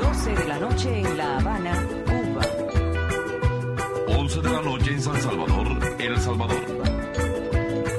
12 0.00 0.34
de 0.34 0.48
la 0.48 0.58
noche 0.58 1.00
en 1.00 1.16
La 1.18 1.38
Habana, 1.38 1.72
Cuba. 2.06 2.42
11 4.08 4.40
de 4.40 4.50
la 4.50 4.62
noche 4.62 4.92
en 4.92 5.02
San 5.02 5.20
Salvador, 5.20 5.66
El 5.98 6.18
Salvador. 6.18 6.64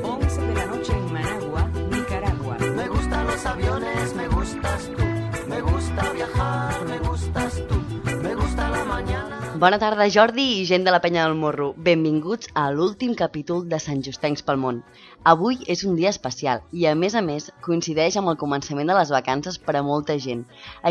11 0.03 0.41
de 0.41 0.53
la 0.55 0.65
noche 0.65 0.93
en 0.93 1.13
Managua, 1.13 1.67
Nicaragua. 1.91 2.57
Me 2.75 2.87
gustan 2.87 3.27
los 3.27 3.45
aviones, 3.45 4.15
me 4.15 4.27
gustas 4.27 4.89
tú. 4.97 5.03
Me 5.47 5.61
gusta 5.61 6.11
viajar, 6.13 6.85
me 6.87 6.97
gustas 6.99 7.61
tú. 7.69 7.75
Me 8.23 8.33
gusta 8.35 8.69
la 8.69 8.83
mañana. 8.83 9.37
Bona 9.61 9.77
tarda, 9.77 10.09
Jordi 10.09 10.61
i 10.61 10.65
gent 10.65 10.85
de 10.85 10.91
la 10.91 11.01
penya 11.01 11.27
del 11.27 11.35
Morro. 11.37 11.75
Benvinguts 11.77 12.49
a 12.55 12.71
l'últim 12.71 13.13
capítol 13.13 13.67
de 13.69 13.77
Sant 13.77 14.01
Justencs 14.01 14.41
pel 14.41 14.57
món. 14.57 14.81
Avui 15.23 15.59
és 15.69 15.83
un 15.85 15.93
dia 15.97 16.09
especial 16.09 16.63
i, 16.73 16.87
a 16.89 16.95
més 16.97 17.13
a 17.13 17.21
més, 17.21 17.43
coincideix 17.61 18.15
amb 18.17 18.31
el 18.31 18.37
començament 18.41 18.87
de 18.89 18.95
les 18.97 19.11
vacances 19.13 19.59
per 19.61 19.75
a 19.77 19.83
molta 19.85 20.15
gent. 20.23 20.39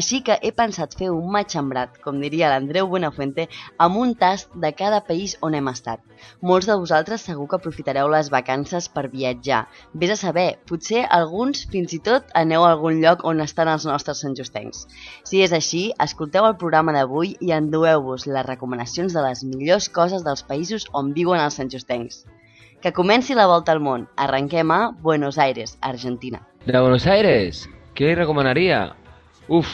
Així 0.01 0.21
que 0.29 0.37
he 0.39 0.53
pensat 0.61 0.95
fer 1.01 1.09
un 1.11 1.33
matxembrat, 1.35 1.97
com 2.05 2.21
diria 2.23 2.53
l'Andreu 2.53 2.87
Buenafuente, 2.93 3.49
amb 3.87 3.99
un 3.99 4.15
tast 4.21 4.55
de 4.55 4.71
cada 4.83 5.01
país 5.09 5.35
on 5.49 5.59
hem 5.59 5.73
estat. 5.73 6.07
Molts 6.47 6.71
de 6.71 6.79
vosaltres 6.79 7.27
segur 7.27 7.49
que 7.51 7.59
aprofitareu 7.59 8.13
les 8.15 8.31
vacances 8.31 8.87
per 8.95 9.09
viatjar. 9.11 9.65
Vés 10.05 10.15
a 10.15 10.21
saber, 10.23 10.49
potser 10.71 11.03
alguns 11.21 11.67
fins 11.75 11.99
i 11.99 12.03
tot 12.11 12.31
aneu 12.45 12.63
a 12.63 12.71
algun 12.77 13.03
lloc 13.03 13.27
on 13.27 13.43
estan 13.43 13.75
els 13.75 13.89
nostres 13.91 14.23
santjustencs. 14.23 14.87
Si 15.27 15.43
és 15.43 15.59
així, 15.59 15.89
escolteu 16.07 16.47
el 16.47 16.61
programa 16.63 16.95
d'avui 16.95 17.35
i 17.41 17.51
endueu-vos 17.59 18.31
les 18.31 18.47
recomanacions 18.47 19.11
de 19.19 19.27
les 19.27 19.43
millors 19.43 19.91
coses 19.91 20.23
dels 20.23 20.47
països 20.47 20.87
on 21.03 21.11
viuen 21.19 21.43
els 21.43 21.59
santjustencs. 21.59 22.29
Que 22.81 22.95
comenci 22.95 23.35
la 23.35 23.47
volta 23.47 23.73
al 23.73 23.81
món. 23.85 24.07
Arrenquem 24.17 24.71
a 24.73 24.91
Buenos 25.03 25.37
Aires, 25.39 25.77
Argentina. 25.83 26.41
De 26.65 26.81
Buenos 26.81 27.07
Aires, 27.07 27.67
què 27.93 28.09
li 28.09 28.15
recomanaria? 28.17 28.95
Uf, 29.53 29.69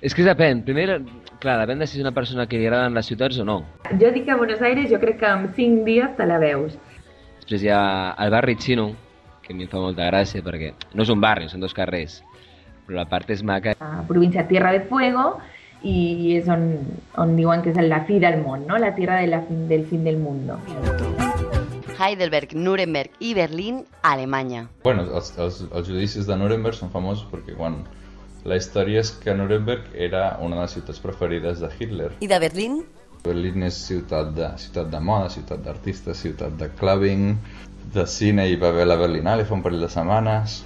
és 0.00 0.16
que 0.16 0.24
depèn. 0.24 0.62
Primer, 0.64 1.02
clar, 1.42 1.58
depèn 1.60 1.84
de 1.84 1.88
si 1.90 1.98
és 1.98 2.06
una 2.06 2.14
persona 2.16 2.46
que 2.48 2.56
li 2.56 2.64
agraden 2.64 2.96
les 2.96 3.10
ciutats 3.12 3.36
o 3.42 3.44
no. 3.44 3.58
Jo 4.00 4.08
dic 4.14 4.24
que 4.24 4.32
a 4.32 4.38
Buenos 4.40 4.64
Aires 4.64 4.88
jo 4.88 5.02
crec 5.04 5.20
que 5.20 5.28
en 5.28 5.50
5 5.52 5.84
dies 5.84 6.16
te 6.16 6.24
la 6.24 6.40
veus. 6.40 6.80
Després 7.42 7.68
hi 7.68 7.72
ha 7.76 7.84
el 8.24 8.32
barri 8.32 8.56
xino, 8.56 8.88
que 9.44 9.52
a 9.52 9.56
mi 9.56 9.68
em 9.68 9.72
fa 9.72 9.84
molta 9.84 10.08
gràcia 10.08 10.40
perquè 10.44 10.72
no 10.94 11.04
és 11.04 11.12
un 11.12 11.20
barri, 11.20 11.52
són 11.52 11.60
dos 11.60 11.76
carrers, 11.76 12.22
però 12.88 13.02
la 13.02 13.08
part 13.12 13.28
és 13.36 13.44
maca. 13.44 13.76
A 13.84 14.00
província 14.08 14.48
Tierra 14.48 14.72
de 14.72 14.80
Fuego 14.88 15.34
i 15.84 16.38
és 16.40 16.48
on, 16.48 16.70
on 17.20 17.36
diuen 17.36 17.60
que 17.60 17.76
és 17.76 17.80
la 17.84 18.00
fi 18.08 18.16
del 18.18 18.40
món, 18.40 18.64
no? 18.66 18.80
la 18.80 18.94
tierra 18.96 19.20
de 19.20 19.28
la 19.28 19.44
fin, 19.44 19.66
del 19.68 19.84
fin 19.92 20.08
del 20.08 20.16
mundo. 20.16 20.56
Heidelberg, 21.98 22.54
Nuremberg 22.54 23.10
i 23.18 23.34
Berlín, 23.34 23.82
Alemanya. 24.02 24.68
Bueno, 24.84 25.04
els, 25.18 25.32
els, 25.38 25.64
els 25.72 25.88
judicis 25.88 26.28
de 26.28 26.36
Nuremberg 26.38 26.78
són 26.78 26.92
famosos 26.94 27.26
perquè 27.32 27.56
quan 27.58 27.82
la 28.48 28.56
història 28.56 29.02
és 29.02 29.10
que 29.18 29.34
Nuremberg 29.34 29.90
era 29.94 30.38
una 30.40 30.56
de 30.56 30.62
les 30.62 30.76
ciutats 30.78 31.02
preferides 31.02 31.60
de 31.64 31.70
Hitler. 31.74 32.12
I 32.22 32.30
de 32.30 32.38
Berlín? 32.38 32.80
Berlín 33.24 33.66
és 33.66 33.78
ciutat 33.88 34.30
de, 34.36 34.52
ciutat 34.62 34.92
de 34.92 35.00
moda, 35.02 35.28
ciutat 35.34 35.64
d'artistes, 35.64 36.22
ciutat 36.22 36.54
de 36.60 36.70
clubbing, 36.78 37.32
de 37.94 38.06
cine, 38.06 38.46
hi 38.46 38.56
va 38.60 38.70
haver 38.70 38.86
la 38.86 38.96
Berlinale 39.00 39.46
fa 39.48 39.56
un 39.56 39.64
parell 39.64 39.82
de 39.82 39.90
setmanes. 39.92 40.62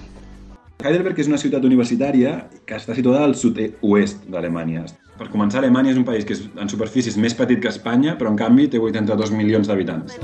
Heidelberg 0.83 1.19
és 1.23 1.29
una 1.31 1.39
ciutat 1.39 1.63
universitària 1.63 2.35
que 2.67 2.75
està 2.75 2.95
situada 2.97 3.23
al 3.23 3.37
sud-oest 3.39 4.27
d'Alemanya. 4.29 4.83
Per 5.13 5.27
començar, 5.29 5.59
Alemanya 5.61 5.91
és 5.93 5.97
un 5.99 6.05
país 6.07 6.25
que 6.25 6.33
és, 6.33 6.41
en 6.57 6.69
superfície 6.71 7.11
és 7.13 7.17
més 7.21 7.35
petit 7.37 7.59
que 7.61 7.69
Espanya, 7.69 8.15
però 8.17 8.31
en 8.33 8.37
canvi 8.39 8.65
té 8.73 8.79
82 8.81 9.33
milions 9.35 9.69
d'habitants. 9.69 10.15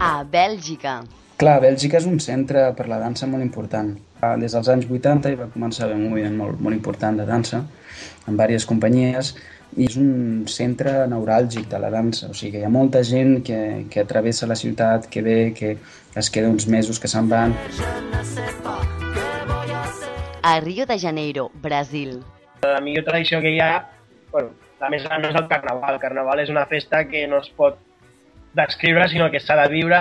A 0.00 0.12
Bèlgica. 0.24 0.94
Clar, 1.38 1.58
Bèlgica 1.62 2.00
és 2.00 2.06
un 2.08 2.16
centre 2.24 2.64
per 2.78 2.88
la 2.88 2.98
dansa 3.02 3.28
molt 3.30 3.44
important. 3.44 3.92
Ah, 4.20 4.34
Des 4.40 4.56
dels 4.56 4.70
anys 4.72 4.88
80 4.88 5.30
hi 5.30 5.36
va 5.38 5.50
començar 5.52 5.84
a 5.84 5.86
haver 5.90 5.98
un 6.00 6.08
moviment 6.08 6.34
molt, 6.38 6.58
molt 6.58 6.74
important 6.74 7.20
de 7.20 7.26
dansa 7.28 7.60
en 8.26 8.32
diverses 8.32 8.66
companyies 8.66 9.34
i 9.76 9.84
és 9.86 9.98
un 10.00 10.48
centre 10.48 11.04
neuràlgic 11.12 11.68
de 11.68 11.78
la 11.78 11.90
dansa, 11.92 12.30
o 12.32 12.34
sigui 12.34 12.56
que 12.56 12.62
hi 12.62 12.66
ha 12.66 12.72
molta 12.72 13.04
gent 13.04 13.42
que, 13.44 13.60
que 13.92 14.06
travessa 14.08 14.48
la 14.48 14.56
ciutat, 14.56 15.06
que 15.12 15.22
ve, 15.22 15.36
que 15.54 15.76
es 16.16 16.32
queda 16.32 16.48
uns 16.48 16.66
mesos, 16.66 16.98
que 16.98 17.12
se'n 17.12 17.28
van. 17.28 17.54
A 20.42 20.58
Rio 20.64 20.86
de 20.86 20.98
Janeiro, 20.98 21.50
Brasil. 21.62 22.24
La 22.62 22.80
millor 22.80 23.04
tradició 23.06 23.40
que 23.40 23.52
hi 23.54 23.60
ha, 23.62 23.86
bueno, 24.32 24.50
la 24.80 24.88
més 24.90 25.04
gran 25.04 25.22
no 25.22 25.30
és 25.30 25.36
el 25.38 25.46
carnaval. 25.50 25.94
El 25.94 26.02
carnaval 26.02 26.40
és 26.42 26.50
una 26.50 26.66
festa 26.66 27.04
que 27.10 27.26
no 27.30 27.38
es 27.42 27.50
pot 27.54 27.78
descriure, 28.58 29.08
sinó 29.08 29.30
que 29.30 29.40
s'ha 29.40 29.56
de 29.62 29.68
viure. 29.72 30.00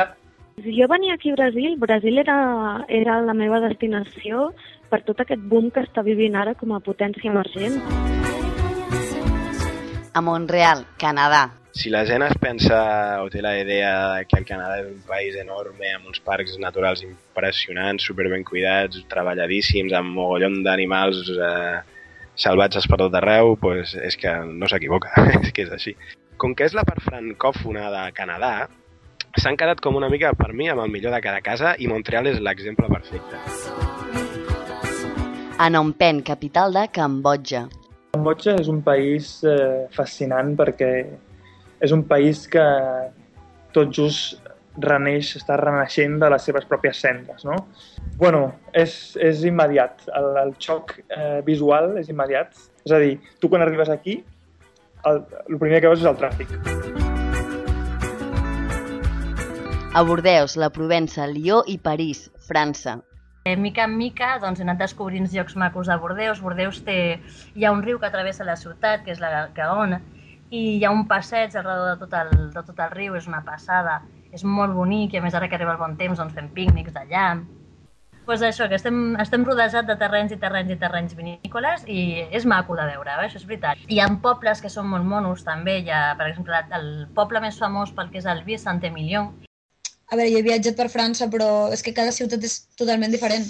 Jo 0.66 0.88
venia 0.90 1.14
aquí 1.14 1.30
a 1.30 1.36
Brasil, 1.36 1.76
Brasil 1.78 2.18
era, 2.18 2.38
era 2.90 3.20
la 3.22 3.36
meva 3.38 3.60
destinació 3.62 4.52
per 4.90 5.04
tot 5.06 5.22
aquest 5.22 5.44
boom 5.52 5.70
que 5.70 5.84
està 5.86 6.02
vivint 6.02 6.36
ara 6.36 6.56
com 6.58 6.74
a 6.74 6.82
potència 6.82 7.30
emergent. 7.30 7.78
A 10.18 10.24
Montreal, 10.26 10.82
Canadà. 10.98 11.44
Si 11.78 11.92
la 11.94 12.02
gent 12.10 12.24
es 12.26 12.34
pensa 12.42 12.80
o 13.22 13.28
té 13.30 13.44
la 13.46 13.54
idea 13.60 13.92
de 14.16 14.24
que 14.26 14.40
el 14.40 14.48
Canadà 14.50 14.80
és 14.82 14.88
un 14.90 15.04
país 15.06 15.36
enorme 15.38 15.92
amb 15.94 16.10
uns 16.10 16.24
parcs 16.26 16.56
naturals 16.58 17.04
impressionants, 17.06 18.08
super 18.10 18.26
ben 18.32 18.42
cuidats, 18.48 19.04
treballadíssims, 19.12 19.94
amb 19.94 20.18
mogollon 20.18 20.64
d'animals 20.66 21.22
eh, 21.38 21.78
salvatges 22.38 22.88
per 22.88 23.00
tot 23.02 23.16
arreu, 23.18 23.56
pues 23.60 23.96
és 23.98 24.18
que 24.20 24.32
no 24.46 24.70
s'equivoca, 24.70 25.14
és 25.42 25.52
que 25.52 25.66
és 25.66 25.74
així. 25.74 25.96
Com 26.38 26.54
que 26.54 26.68
és 26.70 26.76
la 26.78 26.86
part 26.86 27.02
francòfona 27.02 27.90
de 27.94 28.04
Canadà, 28.18 28.68
s'han 29.38 29.58
quedat 29.58 29.82
com 29.82 29.98
una 29.98 30.10
mica, 30.14 30.34
per 30.38 30.54
mi, 30.54 30.70
amb 30.70 30.86
el 30.86 30.94
millor 30.94 31.16
de 31.16 31.22
cada 31.26 31.42
casa 31.46 31.76
i 31.82 31.90
Montreal 31.90 32.30
és 32.30 32.42
l'exemple 32.42 32.90
perfecte. 32.92 33.42
A 35.58 35.70
Phnom 35.70 35.94
Penh, 35.98 36.22
capital 36.22 36.74
de 36.78 36.86
Cambodja. 36.94 37.66
Cambodja 38.14 38.54
és 38.62 38.70
un 38.70 38.84
país 38.86 39.40
eh, 39.46 39.88
fascinant 39.94 40.54
perquè 40.58 40.92
és 41.82 41.94
un 41.94 42.04
país 42.06 42.46
que 42.50 42.66
tot 43.74 43.90
just 43.94 44.47
reneix, 44.84 45.34
està 45.40 45.58
renaixent 45.60 46.18
de 46.22 46.30
les 46.34 46.44
seves 46.50 46.66
pròpies 46.70 47.02
cendres, 47.02 47.46
no? 47.46 47.58
Bueno, 48.18 48.44
és, 48.74 49.16
és 49.22 49.44
immediat. 49.48 50.06
El, 50.18 50.32
el 50.44 50.54
xoc 50.62 50.98
eh, 51.08 51.42
visual 51.46 51.98
és 52.02 52.10
immediat. 52.14 52.54
És 52.86 52.94
a 52.96 53.02
dir, 53.04 53.18
tu 53.42 53.50
quan 53.52 53.66
arribes 53.66 53.90
aquí, 53.94 54.22
el, 55.06 55.24
el 55.48 55.60
primer 55.60 55.82
que 55.82 55.92
veus 55.92 56.04
és 56.04 56.10
el 56.10 56.18
tràfic. 56.20 56.54
A 59.98 60.04
Bordeus, 60.06 60.58
la 60.62 60.70
Provença, 60.70 61.26
Lió 61.26 61.64
i 61.66 61.80
París, 61.82 62.28
França. 62.46 63.00
Eh, 63.48 63.56
mica 63.56 63.86
en 63.88 63.96
mica 63.98 64.36
doncs, 64.44 64.60
he 64.60 64.66
anat 64.66 64.82
descobrint 64.82 65.26
llocs 65.32 65.56
macos 65.56 65.88
de 65.88 65.96
Bordeus. 65.98 66.42
Bordeus 66.44 66.82
té... 66.86 66.98
Hi 67.56 67.66
ha 67.66 67.72
un 67.74 67.82
riu 67.86 67.98
que 68.02 68.12
travessa 68.14 68.46
la 68.46 68.58
ciutat, 68.60 69.06
que 69.06 69.16
és 69.16 69.22
la 69.24 69.48
Gaona, 69.56 70.02
i 70.52 70.62
hi 70.78 70.84
ha 70.86 70.92
un 70.92 71.06
passeig 71.08 71.56
alrededor 71.56 71.96
de 71.96 72.02
tot 72.04 72.14
el, 72.20 72.34
de 72.54 72.64
tot 72.70 72.84
el 72.86 72.92
riu, 72.94 73.16
és 73.16 73.30
una 73.32 73.42
passada. 73.48 74.02
És 74.34 74.44
molt 74.44 74.76
bonic 74.76 75.14
i 75.14 75.20
a 75.20 75.24
més 75.24 75.36
ara 75.38 75.48
que 75.48 75.56
arriba 75.56 75.76
el 75.76 75.82
bon 75.82 75.96
temps 76.00 76.20
doncs 76.20 76.36
fem 76.36 76.50
pícnics 76.54 76.94
d'allà. 76.94 77.44
pues 78.28 78.42
això, 78.44 78.68
que 78.68 78.76
estem, 78.76 79.16
estem 79.24 79.46
rodejats 79.48 79.88
de 79.88 79.96
terrenys 79.96 80.34
i 80.34 80.38
terrenys 80.38 80.72
i 80.74 80.76
terrenys 80.76 81.14
vinícoles 81.16 81.86
i 81.88 82.26
és 82.36 82.44
maco 82.46 82.76
de 82.76 82.84
veure, 82.84 83.10
eh? 83.14 83.26
això 83.30 83.40
és 83.40 83.46
veritat. 83.48 83.78
Hi 83.88 84.02
ha 84.04 84.10
pobles 84.22 84.60
que 84.60 84.68
són 84.68 84.90
molt 84.92 85.08
monos 85.08 85.46
també, 85.48 85.78
hi 85.80 85.90
ha, 85.90 86.12
per 86.20 86.28
exemple, 86.28 86.60
el 86.76 87.08
poble 87.16 87.40
més 87.40 87.56
famós 87.56 87.96
pel 87.96 88.12
que 88.12 88.20
és 88.20 88.28
el 88.28 88.44
Vi 88.44 88.58
Saint-Emilion, 88.60 89.32
a 90.08 90.16
veure, 90.16 90.32
jo 90.32 90.40
he 90.40 90.46
viatjat 90.46 90.78
per 90.80 90.88
França, 90.92 91.28
però 91.32 91.48
és 91.76 91.82
que 91.84 91.94
cada 91.96 92.14
ciutat 92.16 92.44
és 92.48 92.62
totalment 92.80 93.12
diferent. 93.12 93.48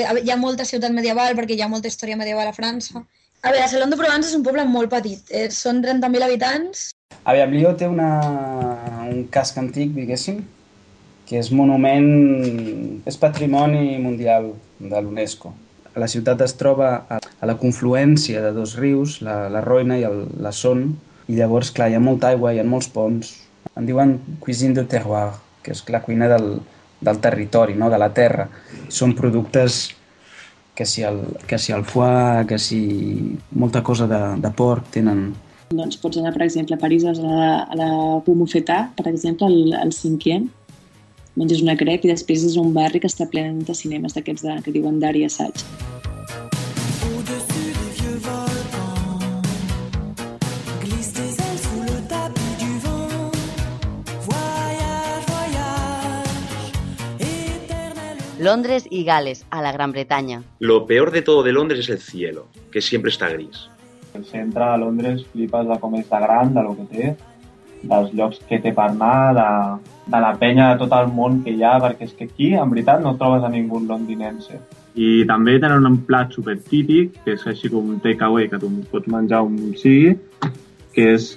Hi 0.00 0.30
ha 0.32 0.38
molta 0.40 0.64
ciutat 0.64 0.94
medieval 0.96 1.34
perquè 1.36 1.56
hi 1.56 1.64
ha 1.64 1.68
molta 1.68 1.90
història 1.90 2.16
medieval 2.16 2.48
a 2.48 2.56
França. 2.56 3.02
A 3.42 3.52
veure, 3.52 3.66
Salon 3.68 3.92
de 3.92 3.98
Provence 4.00 4.30
és 4.30 4.36
un 4.38 4.44
poble 4.46 4.64
molt 4.68 4.90
petit. 4.92 5.28
Eh, 5.28 5.48
són 5.52 5.82
30.000 5.84 6.24
habitants. 6.24 6.88
Aviam, 7.30 7.52
Lió 7.52 7.74
té 7.78 7.86
una, 7.86 8.08
un 9.06 9.26
casc 9.30 9.58
antic, 9.60 9.92
diguéssim, 9.94 10.40
que 11.28 11.36
és 11.38 11.50
monument, 11.54 12.08
és 13.06 13.18
patrimoni 13.20 13.98
mundial 14.02 14.48
de 14.80 15.02
l'UNESCO. 15.04 15.52
La 16.00 16.08
ciutat 16.10 16.40
es 16.42 16.56
troba 16.58 16.88
a, 17.06 17.18
a 17.20 17.46
la 17.46 17.54
confluència 17.60 18.40
de 18.42 18.50
dos 18.56 18.74
rius, 18.80 19.20
la, 19.26 19.36
la 19.52 19.62
Roina 19.62 19.98
i 20.00 20.06
el, 20.08 20.24
la 20.42 20.50
Son, 20.56 20.82
i 21.30 21.36
llavors, 21.36 21.70
clar, 21.76 21.90
hi 21.90 21.98
ha 21.98 22.02
molta 22.02 22.32
aigua, 22.32 22.54
hi 22.54 22.62
ha 22.62 22.66
molts 22.66 22.88
ponts. 22.90 23.34
En 23.78 23.86
diuen 23.86 24.16
cuisine 24.42 24.74
de 24.80 24.86
terroir, 24.90 25.36
que 25.62 25.76
és 25.76 25.84
la 25.92 26.00
cuina 26.02 26.26
del, 26.32 26.48
del 26.98 27.20
territori, 27.22 27.76
no? 27.78 27.92
de 27.92 28.00
la 28.00 28.10
terra. 28.16 28.48
Són 28.88 29.14
productes 29.18 29.82
que 30.74 30.88
si 30.88 31.06
el, 31.06 31.20
que 31.46 31.60
si 31.62 31.76
el 31.76 31.84
foie, 31.84 32.46
que 32.48 32.58
si 32.58 32.80
molta 33.52 33.84
cosa 33.86 34.10
de, 34.10 34.24
de 34.40 34.52
porc 34.56 34.90
tenen... 34.96 35.28
Doncs 35.70 36.00
pots 36.02 36.18
anar, 36.18 36.32
per 36.34 36.42
exemple, 36.42 36.74
a 36.74 36.82
París 36.82 37.04
a 37.06 37.12
la, 37.14 37.42
a 37.62 37.76
la 37.78 37.90
Poumofetà, 38.26 38.78
per 38.96 39.04
exemple, 39.06 39.46
al, 39.46 39.76
al 39.78 39.92
cinquè, 39.94 40.40
menges 41.38 41.62
una 41.62 41.76
crep 41.78 42.02
i 42.02 42.10
després 42.10 42.42
és 42.48 42.56
un 42.58 42.72
barri 42.74 42.98
que 42.98 43.06
està 43.06 43.28
ple 43.30 43.44
de 43.68 43.76
cinemes 43.78 44.18
d'aquests 44.18 44.48
de, 44.48 44.56
que 44.66 44.74
diuen 44.74 44.98
d'art 44.98 45.20
i 45.20 45.22
assaig. 45.28 45.62
Londres 58.40 58.88
i 58.90 59.04
Gales, 59.04 59.44
a 59.54 59.62
la 59.62 59.70
Gran 59.70 59.92
Bretanya. 59.92 60.42
Lo 60.58 60.86
peor 60.88 61.12
de 61.12 61.22
todo 61.22 61.44
de 61.44 61.52
Londres 61.52 61.86
es 61.86 61.90
el 61.90 62.00
cielo, 62.00 62.48
que 62.72 62.80
siempre 62.80 63.12
está 63.12 63.28
gris. 63.28 63.68
El 64.14 64.24
centre 64.26 64.64
de 64.72 64.78
Londres 64.82 65.26
flipes 65.32 65.68
de 65.68 65.76
com 65.82 65.94
és 65.98 66.08
de 66.10 66.20
gran, 66.24 66.54
de 66.54 66.64
lo 66.66 66.74
que 66.78 66.86
té, 66.90 67.10
dels 67.82 68.12
llocs 68.16 68.40
que 68.48 68.58
té 68.60 68.72
per 68.76 68.90
anar, 68.90 69.32
de, 69.36 69.48
de 70.12 70.20
la 70.22 70.32
penya 70.40 70.72
de 70.72 70.80
tot 70.82 70.96
el 70.98 71.12
món 71.14 71.40
que 71.44 71.54
hi 71.54 71.62
ha, 71.64 71.78
perquè 71.82 72.08
és 72.08 72.16
que 72.16 72.28
aquí, 72.28 72.52
en 72.54 72.72
veritat, 72.72 73.02
no 73.04 73.16
trobes 73.20 73.46
a 73.46 73.52
ningú 73.52 73.80
londinense. 73.86 74.60
I 74.98 75.22
també 75.28 75.58
tenen 75.62 75.86
un 75.86 76.00
plat 76.08 76.34
super 76.34 76.56
típic, 76.66 77.14
que 77.24 77.36
és 77.38 77.46
així 77.46 77.70
com 77.72 77.94
un 77.94 78.02
takeaway, 78.02 78.50
que 78.50 78.58
tu 78.60 78.72
pots 78.90 79.08
menjar 79.12 79.44
on 79.46 79.56
sigui, 79.78 80.16
que 80.96 81.12
és 81.14 81.32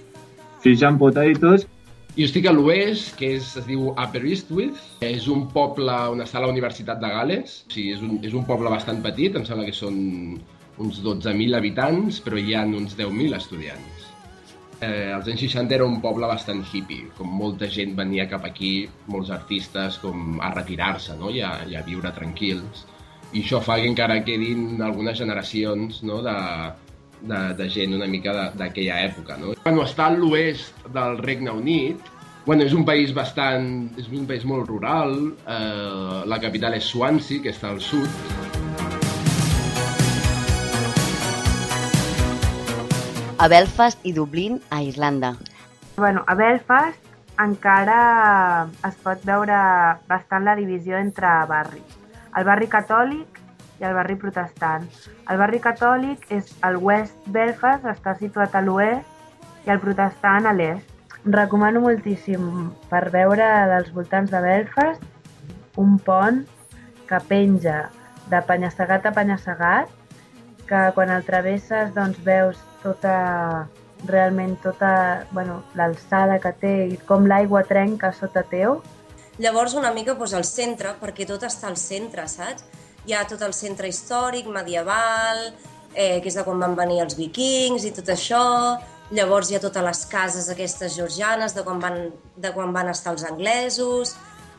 fish 0.64 0.84
and 0.88 1.00
potatoes. 1.00 1.68
Jo 2.14 2.28
estic 2.28 2.46
a 2.46 2.54
l'oest, 2.54 3.14
que 3.18 3.32
és, 3.40 3.46
es 3.58 3.66
diu 3.66 3.88
Upper 3.92 4.22
Eastwith. 4.22 4.82
És 5.06 5.26
un 5.34 5.48
poble 5.54 5.94
on 6.14 6.22
està 6.22 6.42
la 6.42 6.50
Universitat 6.52 7.00
de 7.02 7.10
Gales. 7.10 7.62
O 7.68 7.74
sigui, 7.74 7.94
és, 7.96 8.04
un, 8.06 8.20
és 8.22 8.36
un 8.38 8.46
poble 8.50 8.70
bastant 8.74 9.02
petit, 9.06 9.34
em 9.38 9.46
sembla 9.48 9.66
que 9.66 9.74
són 9.74 9.98
uns 10.82 11.02
12.000 11.04 11.58
habitants, 11.58 12.20
però 12.24 12.40
hi 12.40 12.56
ha 12.56 12.64
uns 12.66 12.96
10.000 12.98 13.38
estudiants. 13.38 14.10
Eh, 14.84 15.12
als 15.14 15.30
anys 15.32 15.46
60 15.46 15.76
era 15.78 15.86
un 15.88 16.00
poble 16.04 16.28
bastant 16.28 16.64
hippie, 16.66 17.08
com 17.18 17.30
molta 17.40 17.70
gent 17.72 17.94
venia 17.96 18.26
cap 18.28 18.46
aquí, 18.48 18.90
molts 19.08 19.30
artistes, 19.32 20.00
com 20.02 20.42
a 20.42 20.50
retirar-se 20.56 21.16
no? 21.20 21.30
I, 21.32 21.44
a, 21.46 21.54
i 21.70 21.78
a 21.80 21.84
viure 21.86 22.12
tranquils. 22.16 22.88
I 23.34 23.42
això 23.42 23.62
fa 23.64 23.80
que 23.80 23.90
encara 23.90 24.20
quedin 24.26 24.82
algunes 24.84 25.18
generacions 25.18 26.02
no? 26.04 26.20
de, 26.26 26.36
de, 27.22 27.40
de 27.60 27.70
gent 27.70 27.96
una 27.96 28.10
mica 28.10 28.34
d'aquella 28.58 29.00
època. 29.06 29.38
No? 29.40 29.54
Bueno, 29.64 29.86
està 29.88 30.10
a 30.10 30.18
l'oest 30.18 30.84
del 30.94 31.18
Regne 31.24 31.54
Unit, 31.54 32.12
bueno, 32.46 32.66
és 32.68 32.76
un 32.76 32.84
país 32.84 33.14
bastant... 33.16 33.70
és 33.98 34.10
un 34.12 34.28
país 34.28 34.44
molt 34.44 34.68
rural, 34.68 35.16
eh, 35.48 36.20
la 36.28 36.42
capital 36.44 36.76
és 36.76 36.92
Swansea, 36.92 37.46
que 37.46 37.56
està 37.56 37.72
al 37.72 37.80
sud, 37.82 38.53
A 43.44 43.50
Belfast 43.50 44.00
i 44.08 44.14
Dublín, 44.14 44.62
a 44.70 44.82
Irlanda. 44.82 45.36
Bueno, 45.98 46.24
a 46.28 46.34
Belfast 46.34 46.96
encara 47.44 48.70
es 48.88 48.96
pot 49.04 49.26
veure 49.28 49.58
bastant 50.08 50.46
la 50.48 50.54
divisió 50.56 50.96
entre 50.96 51.28
barris. 51.50 51.98
El 52.40 52.46
barri 52.48 52.70
catòlic 52.72 53.42
i 53.82 53.88
el 53.90 53.98
barri 53.98 54.16
protestant. 54.22 54.86
El 55.28 55.42
barri 55.42 55.60
catòlic 55.60 56.24
és 56.32 56.54
el 56.64 56.80
West 56.80 57.28
Belfast, 57.36 57.84
està 57.84 58.14
situat 58.22 58.56
a 58.56 58.62
l'oest, 58.64 59.04
i 59.68 59.74
el 59.76 59.82
protestant 59.84 60.48
a 60.48 60.54
l'est. 60.56 60.88
Recomano 61.26 61.82
moltíssim 61.84 62.70
per 62.88 63.10
veure 63.12 63.50
dels 63.74 63.92
voltants 63.92 64.32
de 64.32 64.40
Belfast 64.48 65.04
un 65.84 66.00
pont 66.00 66.46
que 67.12 67.20
penja 67.28 67.90
de 68.32 68.40
penya-segat 68.48 69.12
a 69.12 69.12
penya-segat, 69.12 69.92
que 70.68 70.82
quan 70.96 71.12
el 71.14 71.26
travesses 71.28 71.94
doncs, 71.96 72.20
veus 72.24 72.60
tota, 72.84 73.68
realment 74.08 74.56
tota 74.64 75.26
bueno, 75.32 75.62
l'alçada 75.76 76.40
que 76.44 76.54
té 76.60 76.74
i 76.94 76.98
com 77.08 77.28
l'aigua 77.28 77.64
trenca 77.68 78.14
sota 78.16 78.44
teu. 78.50 78.82
Llavors 79.42 79.74
una 79.80 79.94
mica 79.94 80.16
doncs, 80.16 80.34
al 80.38 80.46
centre, 80.46 80.96
perquè 81.02 81.28
tot 81.30 81.44
està 81.48 81.70
al 81.72 81.78
centre, 81.78 82.28
saps? 82.28 82.66
Hi 83.08 83.16
ha 83.16 83.24
tot 83.28 83.42
el 83.44 83.54
centre 83.56 83.90
històric, 83.90 84.48
medieval, 84.48 85.50
eh, 85.94 86.20
que 86.22 86.30
és 86.30 86.36
de 86.38 86.44
quan 86.44 86.62
van 86.62 86.76
venir 86.76 87.02
els 87.04 87.18
vikings 87.20 87.84
i 87.84 87.92
tot 87.96 88.14
això. 88.14 88.44
Llavors 89.14 89.50
hi 89.52 89.58
ha 89.58 89.64
totes 89.64 89.84
les 89.84 90.06
cases 90.10 90.48
aquestes 90.50 90.96
georgianes 90.96 91.54
de 91.54 91.64
quan 91.66 91.82
van, 91.82 91.98
de 92.38 92.54
quan 92.54 92.72
van 92.74 92.90
estar 92.90 93.12
els 93.14 93.26
anglesos 93.28 94.16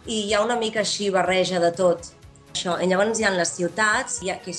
i 0.07 0.27
hi 0.27 0.35
ha 0.35 0.43
una 0.45 0.59
mica 0.61 0.83
així 0.85 1.09
barreja 1.11 1.61
de 1.63 1.73
tot. 1.73 2.13
Això. 2.53 2.77
I 2.79 2.87
llavors 2.87 3.19
hi 3.19 3.25
ha 3.27 3.33
les 3.35 3.51
ciutats, 3.57 4.21
hi 4.23 4.31
ha, 4.31 4.39
que 4.43 4.53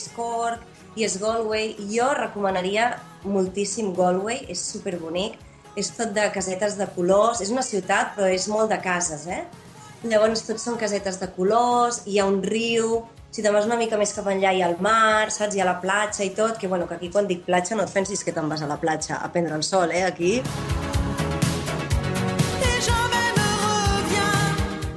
i 0.96 1.06
és 1.08 1.18
Galway. 1.22 1.76
Jo 1.92 2.12
recomanaria 2.18 2.94
moltíssim 3.24 3.94
Galway, 3.96 4.46
és 4.50 4.62
superbonic. 4.72 5.38
És 5.76 5.92
tot 5.92 6.14
de 6.16 6.24
casetes 6.32 6.78
de 6.80 6.88
colors. 6.96 7.42
És 7.44 7.52
una 7.52 7.64
ciutat, 7.66 8.16
però 8.16 8.32
és 8.32 8.48
molt 8.48 8.72
de 8.72 8.80
cases, 8.80 9.28
eh? 9.28 9.44
Llavors 10.06 10.46
tots 10.46 10.64
són 10.64 10.78
casetes 10.78 11.18
de 11.20 11.28
colors, 11.34 12.04
hi 12.06 12.20
ha 12.20 12.28
un 12.30 12.42
riu, 12.44 13.00
si 13.36 13.44
te'n 13.44 13.52
vas 13.52 13.66
una 13.68 13.76
mica 13.76 13.98
més 14.00 14.14
cap 14.16 14.28
enllà 14.32 14.54
hi 14.56 14.62
ha 14.64 14.70
el 14.70 14.78
mar, 14.80 15.32
saps? 15.34 15.58
Hi 15.58 15.64
ha 15.64 15.66
la 15.68 15.80
platja 15.82 16.24
i 16.24 16.30
tot, 16.38 16.60
que 16.62 16.70
bueno, 16.72 16.86
que 16.88 16.96
aquí 16.96 17.10
quan 17.12 17.28
dic 17.28 17.42
platja 17.48 17.76
no 17.76 17.84
et 17.84 17.92
pensis 17.92 18.24
que 18.24 18.32
te'n 18.32 18.48
vas 18.48 18.64
a 18.64 18.70
la 18.70 18.78
platja 18.80 19.18
a 19.18 19.32
prendre 19.34 19.58
el 19.58 19.66
sol, 19.68 19.92
eh, 19.92 20.06
aquí. 20.06 20.38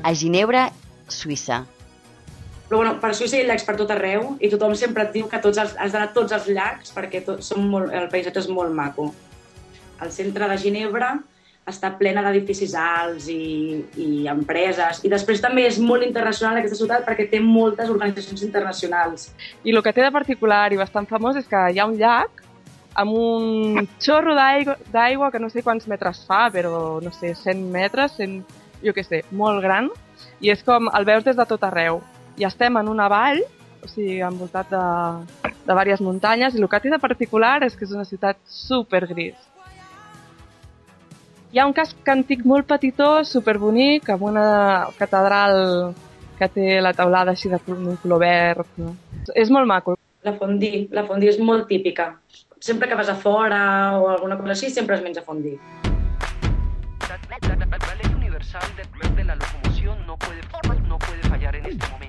A 0.04 0.14
Ginebra, 0.14 0.68
Suïssa. 1.08 1.64
Però 2.68 2.82
bueno, 2.82 2.98
per 3.00 3.14
Suïssa 3.16 3.38
hi 3.38 3.46
llacs 3.48 3.64
per 3.64 3.78
tot 3.78 3.90
arreu 3.94 4.34
i 4.44 4.50
tothom 4.52 4.74
sempre 4.76 5.06
et 5.06 5.14
diu 5.14 5.28
que 5.30 5.40
tots 5.40 5.56
els, 5.60 5.72
has 5.80 5.94
d'anar 5.94 6.10
a 6.10 6.12
tots 6.12 6.34
els 6.36 6.50
llacs 6.52 6.92
perquè 6.92 7.22
tot, 7.24 7.40
són 7.44 7.64
molt, 7.72 7.94
el 7.96 8.10
paisatge 8.12 8.44
és 8.44 8.48
molt 8.52 8.74
maco. 8.76 9.08
El 10.04 10.12
centre 10.14 10.46
de 10.50 10.58
Ginebra 10.60 11.14
està 11.68 11.90
plena 11.96 12.22
d'edificis 12.24 12.74
alts 12.78 13.28
i, 13.32 13.80
i 14.00 14.08
empreses. 14.30 15.00
I 15.04 15.12
després 15.12 15.40
també 15.44 15.64
és 15.68 15.78
molt 15.80 16.04
internacional 16.04 16.60
aquesta 16.60 16.76
ciutat 16.78 17.06
perquè 17.08 17.28
té 17.30 17.40
moltes 17.44 17.88
organitzacions 17.92 18.44
internacionals. 18.44 19.30
I 19.64 19.72
el 19.72 19.82
que 19.84 19.94
té 19.96 20.04
de 20.04 20.12
particular 20.12 20.66
i 20.72 20.80
bastant 20.80 21.08
famós 21.08 21.40
és 21.40 21.48
que 21.48 21.64
hi 21.72 21.80
ha 21.80 21.88
un 21.88 21.96
llac 22.00 22.44
amb 22.98 23.14
un 23.14 23.88
xorro 24.02 24.34
d'aigua 24.34 25.30
que 25.30 25.40
no 25.40 25.48
sé 25.52 25.62
quants 25.62 25.86
metres 25.88 26.24
fa, 26.26 26.48
però 26.52 26.98
no 27.00 27.12
sé, 27.14 27.32
100 27.32 27.68
metres, 27.72 28.16
100, 28.18 28.40
jo 28.82 28.94
què 28.96 29.04
sé, 29.06 29.22
molt 29.30 29.62
gran, 29.62 29.88
i 30.42 30.50
és 30.50 30.64
com 30.66 30.90
el 30.92 31.06
veus 31.08 31.24
des 31.24 31.38
de 31.38 31.46
tot 31.48 31.64
arreu. 31.68 32.02
I 32.38 32.46
estem 32.46 32.76
en 32.78 32.88
una 32.88 33.08
vall, 33.10 33.42
o 33.82 33.88
sigui, 33.90 34.20
envoltat 34.22 34.70
de, 34.70 34.82
de 35.42 35.72
diverses 35.72 36.02
muntanyes, 36.06 36.54
i 36.54 36.62
el 36.62 36.68
que 36.70 36.80
té 36.84 36.92
de 36.92 37.02
particular 37.02 37.58
és 37.66 37.76
que 37.76 37.86
és 37.86 37.94
una 37.94 38.06
ciutat 38.06 38.38
super 38.46 39.06
gris. 39.10 39.36
Hi 41.50 41.58
ha 41.58 41.66
un 41.66 41.72
casc 41.72 42.10
antic 42.12 42.44
molt 42.44 42.68
petitó, 42.68 43.24
superbonic, 43.24 44.10
amb 44.12 44.26
una 44.28 44.48
catedral 44.98 45.94
que 46.38 46.48
té 46.54 46.66
la 46.84 46.92
taulada 46.94 47.32
així 47.34 47.50
de 47.50 47.58
color 47.64 48.20
verd. 48.22 48.68
No? 48.78 48.94
És 49.34 49.50
molt 49.50 49.66
maco. 49.66 49.96
La 50.26 50.34
fondue, 50.38 50.86
la 50.94 51.06
fondue 51.08 51.32
és 51.32 51.40
molt 51.40 51.66
típica. 51.70 52.12
Sempre 52.60 52.88
que 52.90 52.98
vas 52.98 53.08
a 53.08 53.16
fora 53.16 53.62
o 53.98 54.08
alguna 54.10 54.36
cosa 54.38 54.54
així, 54.54 54.70
sempre 54.70 54.98
es 54.98 55.02
menja 55.02 55.22
fondue. 55.22 55.56
La 57.08 57.94
ley 57.94 58.14
universal 58.14 58.62
de, 58.76 58.84
de 59.16 59.24
la 59.24 59.34
locomoción 59.36 60.06
no 60.06 60.16
puede, 60.18 60.42
no 60.86 60.98
puede 60.98 61.22
fallar 61.28 61.56
en 61.56 61.66
este 61.66 61.86
momento. 61.88 62.07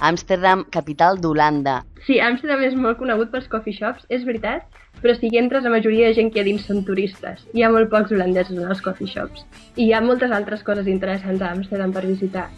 Amsterdam, 0.00 0.64
capital 0.72 1.20
d'Holanda. 1.20 1.80
Sí, 2.06 2.18
Amsterdam 2.24 2.62
és 2.64 2.76
molt 2.76 2.98
conegut 3.00 3.30
pels 3.32 3.48
coffee 3.52 3.76
shops, 3.76 4.06
és 4.08 4.24
veritat, 4.24 4.64
però 5.02 5.14
si 5.16 5.28
hi 5.28 5.40
entres 5.40 5.64
la 5.64 5.74
majoria 5.74 6.08
de 6.08 6.16
gent 6.16 6.32
que 6.32 6.40
hi 6.40 6.42
ha 6.42 6.48
dins 6.48 6.64
són 6.66 6.82
turistes. 6.88 7.44
Hi 7.54 7.64
ha 7.64 7.70
molt 7.72 7.92
pocs 7.92 8.12
holandesos 8.16 8.56
en 8.56 8.72
els 8.72 8.80
coffee 8.84 9.08
shops. 9.08 9.44
I 9.76 9.86
hi 9.86 9.92
ha 9.92 10.00
moltes 10.04 10.32
altres 10.32 10.64
coses 10.64 10.88
interessants 10.88 11.44
a 11.44 11.52
Amsterdam 11.52 11.92
per 11.92 12.06
visitar. 12.08 12.48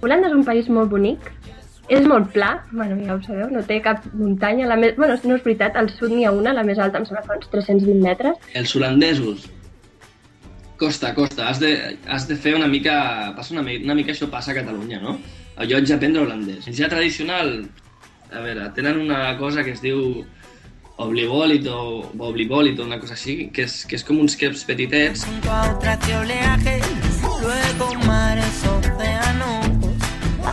Holanda 0.00 0.30
és 0.30 0.36
un 0.36 0.44
país 0.46 0.68
molt 0.72 0.90
bonic, 0.94 1.28
és 1.88 2.04
molt 2.08 2.32
pla, 2.32 2.50
bueno, 2.70 2.98
ja 3.04 3.16
ho 3.16 3.20
sabeu, 3.24 3.48
no 3.52 3.62
té 3.64 3.80
cap 3.84 4.04
muntanya. 4.12 4.68
La 4.68 4.76
més... 4.80 4.96
bueno, 4.96 5.16
no 5.24 5.36
és 5.36 5.44
veritat, 5.44 5.76
al 5.76 5.88
sud 5.92 6.12
n'hi 6.12 6.26
ha 6.28 6.32
una, 6.36 6.52
la 6.56 6.64
més 6.64 6.80
alta 6.80 7.00
em 7.00 7.06
sembla 7.08 7.24
que 7.24 7.32
fa 7.32 7.38
uns 7.40 7.52
320 7.52 8.04
metres. 8.04 8.50
Els 8.60 8.74
holandesos. 8.76 9.48
Costa, 10.78 11.10
costa. 11.16 11.48
Has 11.48 11.60
de, 11.60 11.72
has 12.06 12.28
de 12.28 12.36
fer 12.38 12.54
una 12.56 12.68
mica... 12.70 12.96
Passa 13.36 13.56
una, 13.56 13.64
una 13.64 13.96
mica 13.98 14.14
això 14.14 14.28
passa 14.30 14.52
a 14.52 14.58
Catalunya, 14.60 15.00
no? 15.02 15.16
Jo 15.66 15.78
haig 15.78 15.88
d'aprendre 15.90 16.22
holandès. 16.22 16.68
Ja 16.76 16.88
tradicional, 16.90 17.64
a 18.30 18.42
veure, 18.44 18.68
tenen 18.76 19.00
una 19.02 19.36
cosa 19.38 19.64
que 19.66 19.72
es 19.74 19.82
diu 19.82 20.24
oblibólito 20.98 21.74
o 21.74 22.28
oblibólito, 22.28 22.84
una 22.84 22.98
cosa 23.00 23.14
així, 23.14 23.50
que 23.54 23.66
és, 23.66 23.84
que 23.86 23.98
és 23.98 24.04
com 24.06 24.18
uns 24.22 24.36
keps 24.38 24.64
petitets. 24.68 25.26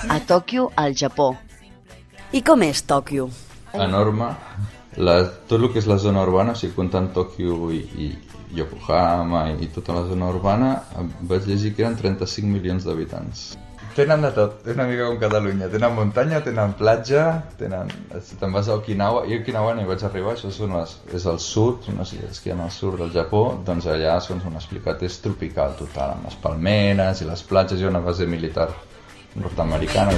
A 0.09 0.19
Tòquio, 0.27 0.69
al 0.75 0.93
Japó. 0.95 1.33
I 2.33 2.41
com 2.41 2.63
és 2.65 2.81
Tòquio? 2.85 3.29
enorme. 3.83 4.29
La, 4.97 5.17
tot 5.49 5.59
el 5.59 5.71
que 5.73 5.81
és 5.81 5.87
la 5.89 5.97
zona 5.99 6.23
urbana, 6.23 6.53
o 6.55 6.59
sigui, 6.59 6.73
comptant 6.77 7.09
Tòquio 7.15 7.69
i, 7.75 7.81
i 7.99 8.11
Yokohama 8.55 9.49
i 9.59 9.67
tota 9.75 9.97
la 9.97 10.05
zona 10.07 10.29
urbana, 10.31 10.69
vaig 11.27 11.47
llegir 11.49 11.73
que 11.75 11.83
eren 11.83 11.97
35 11.99 12.47
milions 12.47 12.87
d'habitants. 12.87 13.49
Tenen 13.95 14.25
de 14.25 14.29
tot, 14.35 14.57
és 14.67 14.75
una 14.75 14.89
mica 14.89 15.05
com 15.07 15.15
Catalunya. 15.21 15.69
Tenen 15.71 15.93
muntanya, 15.95 16.41
tenen 16.43 16.73
platja, 16.75 17.21
tenen... 17.55 17.87
Si 18.27 18.35
te'n 18.41 18.51
vas 18.51 18.67
a 18.67 18.75
Okinawa, 18.75 19.21
i 19.23 19.37
a 19.37 19.39
Okinawa 19.39 19.71
no 19.77 19.85
hi 19.85 19.87
vaig 19.87 20.03
arribar, 20.03 20.33
això 20.35 20.51
són 20.51 20.75
les, 20.75 20.97
és 21.15 21.23
al 21.31 21.39
sud, 21.39 21.87
unes 21.93 22.11
illes 22.17 22.43
que 22.43 22.51
hi 22.51 22.53
ha 22.57 22.57
al 22.65 22.73
sud 22.75 22.99
del 22.99 23.13
Japó, 23.15 23.45
doncs 23.63 23.87
allà 23.87 24.17
són 24.19 24.43
un 24.51 24.59
explicat, 24.59 24.99
és 25.07 25.15
tropical 25.23 25.77
total, 25.79 26.17
amb 26.17 26.27
les 26.27 26.35
palmeres 26.43 27.23
i 27.23 27.29
les 27.29 27.45
platges, 27.47 27.79
hi 27.79 27.87
ha 27.87 27.93
una 27.93 28.03
base 28.03 28.27
militar 28.27 28.67
nord-americana. 29.39 30.11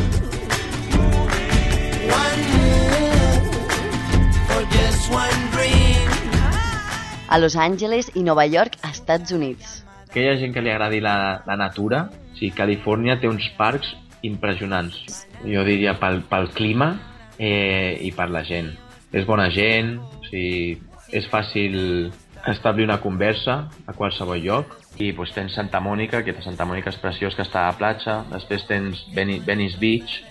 A 7.29 7.37
Los 7.37 7.55
Angeles 7.55 8.15
i 8.15 8.25
Nova 8.25 8.49
York, 8.49 8.81
Estats 8.89 9.37
Units. 9.37 9.83
Aquella 10.09 10.39
gent 10.41 10.55
que 10.55 10.65
li 10.65 10.73
agradi 10.73 11.03
la, 11.03 11.43
la 11.45 11.65
natura, 11.67 12.07
sigui, 12.37 12.53
Califòrnia 12.55 13.17
té 13.19 13.27
uns 13.29 13.49
parcs 13.57 13.95
impressionants. 14.25 15.27
jo 15.45 15.63
diria 15.63 15.93
pel, 15.99 16.23
pel 16.29 16.49
clima 16.55 16.93
eh, 17.37 17.97
i 18.01 18.11
per 18.11 18.29
la 18.33 18.43
gent. 18.43 18.71
És 19.13 19.25
bona 19.25 19.49
gent, 19.53 19.97
o 19.99 20.23
sigui, 20.29 20.79
és 21.13 21.27
fàcil 21.31 22.11
establir 22.47 22.85
una 22.87 22.99
conversa 23.01 23.67
a 23.87 23.93
qualsevol 23.93 24.39
lloc 24.43 24.73
i 24.99 25.11
doncs, 25.11 25.33
tens 25.35 25.53
Santa 25.53 25.79
Mònica, 25.83 26.23
que 26.23 26.33
Santa 26.41 26.65
Mònica 26.65 26.89
és 26.89 26.99
preciós, 27.01 27.35
que 27.35 27.43
està 27.45 27.65
a 27.65 27.71
la 27.71 27.77
platja, 27.77 28.23
després 28.31 28.65
tens 28.67 29.05
Veni- 29.13 29.39
Venice 29.45 29.77
Beach, 29.79 30.21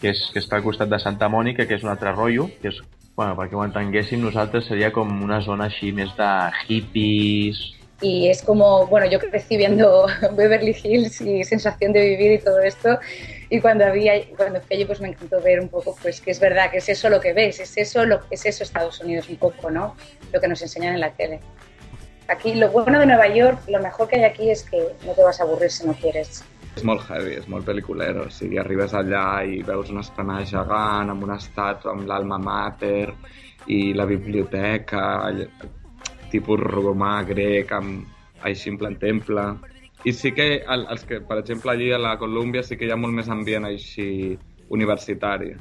que, 0.00 0.10
és, 0.12 0.20
que 0.32 0.40
està 0.40 0.56
al 0.60 0.62
costat 0.66 0.88
de 0.88 1.00
Santa 1.02 1.28
Mònica, 1.32 1.66
que 1.66 1.74
és 1.74 1.82
un 1.82 1.90
altre 1.90 2.12
rotllo, 2.12 2.50
que 2.62 2.68
és, 2.68 2.80
bueno, 3.16 3.34
perquè 3.36 3.56
ho 3.56 3.64
entenguéssim 3.64 4.20
nosaltres, 4.22 4.66
seria 4.68 4.92
com 4.92 5.10
una 5.24 5.40
zona 5.40 5.66
així 5.70 5.92
més 5.92 6.12
de 6.16 6.30
hippies, 6.68 7.75
y 8.00 8.28
es 8.28 8.42
como, 8.42 8.86
bueno, 8.86 9.06
yo 9.06 9.18
crecí 9.18 9.56
viendo 9.56 10.06
Beverly 10.36 10.76
Hills 10.82 11.20
y 11.20 11.44
sensación 11.44 11.92
de 11.92 12.02
vivir 12.02 12.32
y 12.32 12.38
todo 12.38 12.60
esto, 12.60 12.98
y 13.48 13.60
cuando 13.60 13.84
había, 13.86 14.14
cuando 14.36 14.60
fui 14.60 14.76
allí 14.76 14.84
pues 14.84 15.00
me 15.00 15.08
encantó 15.08 15.40
ver 15.40 15.60
un 15.60 15.68
poco 15.68 15.96
pues 16.02 16.20
que 16.20 16.32
es 16.32 16.40
verdad 16.40 16.70
que 16.70 16.78
es 16.78 16.88
eso 16.88 17.08
lo 17.08 17.20
que 17.20 17.32
ves, 17.32 17.60
es 17.60 17.76
eso 17.76 18.04
lo 18.04 18.20
es 18.30 18.44
eso 18.44 18.64
Estados 18.64 19.00
Unidos 19.00 19.28
un 19.28 19.36
poco, 19.36 19.70
¿no? 19.70 19.94
Lo 20.32 20.40
que 20.40 20.48
nos 20.48 20.60
enseñan 20.62 20.94
en 20.94 21.00
la 21.00 21.10
tele. 21.12 21.40
Aquí 22.28 22.54
lo 22.54 22.70
bueno 22.70 22.98
de 22.98 23.06
Nueva 23.06 23.28
York, 23.28 23.60
lo 23.68 23.80
mejor 23.80 24.08
que 24.08 24.16
hay 24.16 24.24
aquí 24.24 24.50
es 24.50 24.64
que 24.64 24.88
no 25.06 25.12
te 25.12 25.22
vas 25.22 25.40
a 25.40 25.44
aburrir 25.44 25.70
si 25.70 25.86
no 25.86 25.94
quieres. 25.94 26.44
És 26.76 26.84
molt 26.84 27.06
heavy, 27.08 27.38
és 27.38 27.46
molt 27.48 27.64
pel·liculero. 27.64 28.26
O 28.26 28.32
sigui, 28.34 28.58
arribes 28.60 28.92
allà 28.92 29.40
i 29.48 29.62
veus 29.64 29.88
una 29.94 30.02
esplanada 30.04 30.44
gegant 30.44 31.12
amb 31.12 31.24
una 31.24 31.38
estàtua 31.40 31.94
amb 31.94 32.04
l'alma 32.10 32.36
mater 32.36 33.14
i 33.72 33.94
la 33.96 34.04
biblioteca, 34.04 35.00
tipus 36.32 36.60
romà, 36.60 37.20
grec, 37.28 37.72
amb, 37.72 38.04
així 38.46 38.70
en 38.72 38.78
plan 38.80 38.96
temple. 39.00 39.46
I 40.06 40.12
sí 40.12 40.32
que, 40.36 40.60
el, 40.62 40.84
els 40.92 41.06
que, 41.08 41.20
per 41.24 41.40
exemple, 41.40 41.72
allí 41.72 41.90
a 41.92 41.98
la 41.98 42.16
Colúmbia 42.18 42.62
sí 42.62 42.76
que 42.76 42.86
hi 42.86 42.92
ha 42.94 43.00
molt 43.00 43.16
més 43.16 43.30
ambient 43.32 43.66
així 43.66 44.36
universitari. 44.70 45.54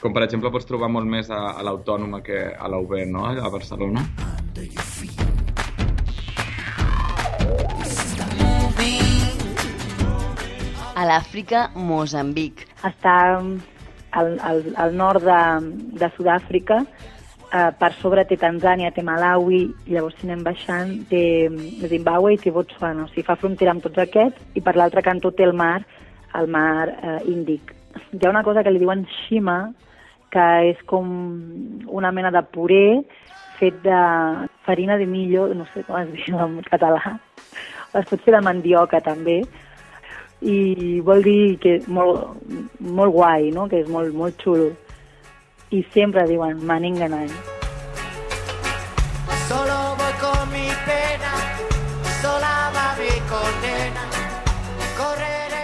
Com 0.00 0.12
per 0.12 0.24
exemple 0.26 0.50
pots 0.52 0.66
trobar 0.68 0.90
molt 0.92 1.08
més 1.08 1.30
a, 1.32 1.54
a 1.56 1.62
l'Autònoma 1.64 2.20
que 2.24 2.40
a 2.52 2.68
la 2.68 2.80
UB, 2.82 2.96
no? 3.08 3.24
A 3.30 3.48
Barcelona. 3.52 4.02
A 10.94 11.06
l'Àfrica, 11.08 11.68
Mozambic. 11.74 12.66
està 12.84 13.14
al, 14.14 14.36
al, 14.44 14.60
al 14.76 14.94
nord 14.96 15.24
de, 15.24 15.40
de 15.98 16.10
Sud-àfrica, 16.16 16.82
eh, 17.52 17.70
per 17.78 17.92
sobre 18.00 18.24
té 18.28 18.38
Tanzània, 18.40 18.92
té 18.94 19.02
Malawi, 19.02 19.62
llavors 19.90 20.16
si 20.18 20.28
anem 20.28 20.44
baixant 20.46 20.94
té 21.10 21.22
Zimbabue 21.90 22.34
i 22.34 22.40
té 22.40 22.52
Botswana, 22.54 23.04
o 23.04 23.12
sigui, 23.12 23.26
fa 23.26 23.38
frontera 23.40 23.74
amb 23.74 23.84
tots 23.84 24.00
aquests, 24.04 24.54
i 24.54 24.62
per 24.64 24.76
l'altre 24.78 25.02
cantó 25.02 25.32
té 25.32 25.46
el 25.46 25.54
mar, 25.56 25.82
el 26.38 26.50
mar 26.50 26.88
eh, 26.94 27.18
Índic. 27.30 27.74
Hi 28.12 28.24
ha 28.24 28.32
una 28.32 28.44
cosa 28.46 28.62
que 28.62 28.72
li 28.74 28.82
diuen 28.82 29.04
shima, 29.24 29.58
que 30.34 30.46
és 30.72 30.80
com 30.90 31.06
una 31.86 32.10
mena 32.10 32.32
de 32.34 32.42
puré 32.42 33.04
fet 33.58 33.76
de 33.84 33.98
farina 34.66 34.96
de 34.98 35.06
millo, 35.06 35.46
no 35.54 35.66
sé 35.72 35.84
com 35.86 36.00
es 36.00 36.10
diu 36.16 36.40
en 36.42 36.58
català, 36.66 37.18
es 37.94 38.08
pot 38.10 38.22
fer 38.24 38.34
de 38.34 38.42
mandioca 38.42 38.98
també, 39.04 39.42
i 40.44 41.00
vol 41.06 41.22
dir 41.24 41.56
que 41.62 41.78
és 41.78 41.86
molt, 41.88 42.42
molt 42.80 43.14
guai, 43.14 43.50
no? 43.54 43.68
que 43.70 43.80
és 43.80 43.88
molt, 43.88 44.12
molt 44.16 44.42
xulo. 44.42 44.72
I 45.70 45.84
sempre 45.92 46.26
diuen 46.28 46.64
Maninganai. 46.66 47.28
Solo 49.48 49.96
voy 49.96 50.14
con 50.20 50.48
mi 50.52 50.68
pena, 50.84 51.32
sola 52.20 52.70
va 52.74 52.94
mi 52.98 53.14
condena. 53.28 54.04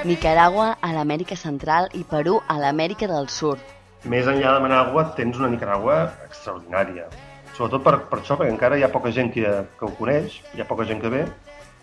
Nicaragua 0.04 0.78
a 0.80 0.94
l'Amèrica 0.94 1.36
Central 1.36 1.90
i 1.92 2.06
Perú 2.08 2.38
a 2.48 2.56
l'Amèrica 2.56 3.06
del 3.06 3.28
Sud. 3.28 3.60
Més 4.08 4.24
enllà 4.24 4.54
de 4.56 4.62
Managua 4.64 5.10
tens 5.16 5.36
una 5.36 5.50
Nicaragua 5.52 5.96
extraordinària. 6.24 7.04
Sobretot 7.52 7.84
per, 7.84 7.92
per 8.08 8.18
això, 8.22 8.38
perquè 8.40 8.54
encara 8.54 8.78
hi 8.80 8.84
ha 8.86 8.88
poca 8.88 9.12
gent 9.12 9.28
que, 9.34 9.44
que 9.76 9.84
ho 9.84 9.92
coneix, 9.98 10.38
hi 10.56 10.62
ha 10.62 10.68
poca 10.70 10.86
gent 10.88 11.02
que 11.02 11.12
ve, 11.12 11.26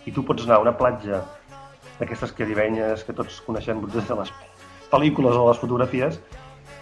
i 0.10 0.14
tu 0.16 0.26
pots 0.26 0.48
anar 0.48 0.58
a 0.58 0.64
una 0.66 0.74
platja 0.80 1.22
d'aquestes 2.00 2.34
caribenyes 2.34 3.06
que 3.06 3.14
tots 3.14 3.38
coneixem 3.46 3.86
des 3.86 4.10
de 4.10 4.18
les 4.18 4.34
pel·lícules 4.90 5.38
o 5.38 5.46
les 5.52 5.62
fotografies, 5.62 6.18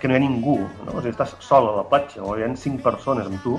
que 0.01 0.07
no 0.07 0.15
hi 0.15 0.17
ha 0.19 0.23
ningú, 0.25 0.59
no? 0.59 0.93
O 0.93 1.01
sigui, 1.01 1.13
estàs 1.13 1.35
sol 1.43 1.69
a 1.71 1.75
la 1.79 1.87
platja, 1.89 2.23
o 2.23 2.35
hi 2.37 2.45
ha 2.45 2.51
cinc 2.59 2.81
persones 2.83 3.27
amb 3.29 3.41
tu, 3.43 3.57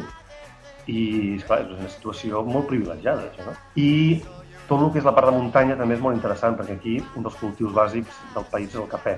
i, 0.86 1.00
esclar, 1.36 1.62
és 1.64 1.72
una 1.78 1.90
situació 1.90 2.42
molt 2.46 2.68
privilegiada, 2.70 3.30
això, 3.30 3.46
no? 3.48 3.56
I 3.80 4.20
tot 4.66 4.82
el 4.82 4.92
que 4.92 5.00
és 5.02 5.06
la 5.06 5.14
part 5.14 5.30
de 5.30 5.36
muntanya 5.36 5.76
també 5.78 5.96
és 5.96 6.02
molt 6.02 6.16
interessant, 6.18 6.56
perquè 6.58 6.76
aquí 6.78 6.96
un 7.14 7.26
dels 7.26 7.36
cultius 7.40 7.74
bàsics 7.74 8.22
del 8.34 8.46
país 8.52 8.72
és 8.72 8.80
el 8.82 8.88
cafè. 8.90 9.16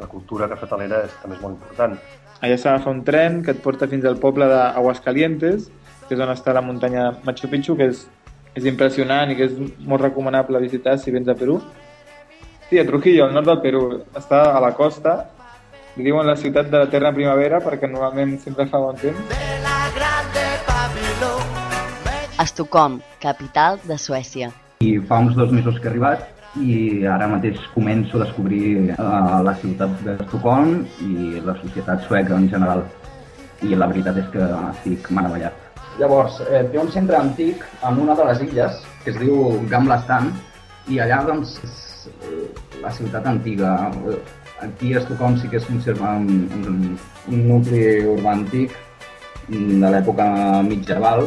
La 0.00 0.08
cultura 0.08 0.48
cafetalera 0.48 1.02
és, 1.06 1.14
també 1.22 1.36
és 1.36 1.44
molt 1.44 1.56
important. 1.58 1.96
Allà 2.42 2.56
s'agafa 2.58 2.90
un 2.90 3.04
tren 3.06 3.40
que 3.44 3.54
et 3.54 3.62
porta 3.64 3.88
fins 3.88 4.04
al 4.08 4.18
poble 4.20 4.48
d'Aguascalientes, 4.50 5.68
que 6.08 6.16
és 6.16 6.20
on 6.20 6.32
està 6.32 6.52
la 6.56 6.64
muntanya 6.64 7.12
Machu 7.24 7.48
Picchu, 7.48 7.76
que 7.78 7.88
és, 7.92 8.06
és 8.58 8.66
impressionant 8.68 9.30
i 9.30 9.36
que 9.38 9.46
és 9.48 9.54
molt 9.88 10.02
recomanable 10.02 10.60
visitar 10.64 10.98
si 10.98 11.14
vens 11.14 11.28
a 11.28 11.36
Perú. 11.38 11.60
Sí, 12.68 12.80
a 12.80 12.86
Trujillo, 12.88 13.26
al 13.26 13.36
nord 13.36 13.48
del 13.52 13.62
Perú. 13.64 13.84
Està 14.18 14.42
a 14.56 14.60
la 14.64 14.72
costa, 14.76 15.14
diuen 15.96 16.26
la 16.26 16.36
ciutat 16.36 16.70
de 16.72 16.78
l'eterna 16.80 17.12
primavera 17.12 17.60
perquè 17.60 17.88
normalment 17.90 18.38
sempre 18.40 18.66
fa 18.70 18.80
bon 18.80 18.96
temps. 18.96 19.18
Estocolm, 22.42 23.00
capital 23.20 23.78
de 23.84 23.98
Suècia. 23.98 24.50
I 24.80 24.96
fa 25.08 25.18
uns 25.22 25.36
dos 25.36 25.52
mesos 25.52 25.78
que 25.78 25.88
he 25.88 25.92
arribat 25.92 26.24
i 26.60 27.04
ara 27.08 27.28
mateix 27.28 27.60
començo 27.74 28.18
a 28.18 28.24
descobrir 28.24 28.94
uh, 28.96 29.40
la 29.44 29.54
ciutat 29.60 29.92
d'Estocolm 30.04 30.82
i 31.06 31.40
la 31.44 31.54
societat 31.60 32.08
sueca 32.08 32.36
en 32.36 32.48
general. 32.48 32.84
I 33.62 33.76
la 33.78 33.86
veritat 33.92 34.18
és 34.18 34.32
que 34.32 34.48
estic 34.72 35.12
meravellat. 35.14 35.54
Llavors, 36.00 36.40
eh, 36.48 36.64
té 36.72 36.80
un 36.80 36.88
centre 36.90 37.18
antic 37.18 37.62
en 37.84 38.00
una 38.00 38.16
de 38.16 38.24
les 38.30 38.40
illes 38.48 38.80
que 39.04 39.12
es 39.12 39.18
diu 39.20 39.60
Gamla 39.70 40.00
Stan 40.02 40.32
i 40.88 40.98
allà 41.04 41.20
doncs 41.28 41.58
és 41.62 41.82
la 42.82 42.90
ciutat 42.90 43.28
antiga. 43.28 43.76
Aquí 44.62 44.94
a 44.94 45.00
Estocolm 45.00 45.38
sí 45.40 45.48
que 45.48 45.58
es 45.58 45.66
conserva 45.66 46.14
un, 46.16 46.46
un, 46.54 46.98
un 47.34 47.46
nucli 47.48 47.82
urbà 48.06 48.36
antic 48.38 48.76
de 49.48 49.88
l'època 49.90 50.26
mitjaval 50.66 51.26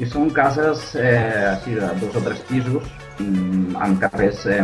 i 0.00 0.06
són 0.08 0.30
cases 0.32 0.84
eh, 0.96 1.50
així 1.50 1.74
de 1.76 1.88
dos 2.00 2.14
o 2.16 2.22
tres 2.24 2.40
pisos 2.48 2.86
mm, 3.18 3.74
amb 3.84 3.98
carrers 4.04 4.46
eh, 4.46 4.62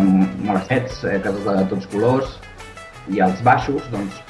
estrets, 0.55 1.03
eh, 1.05 1.19
cases 1.25 1.45
de 1.49 1.67
tots 1.73 1.91
colors 1.93 2.39
i 3.13 3.21
als 3.27 3.43
baixos 3.47 3.91
doncs, 3.93 4.23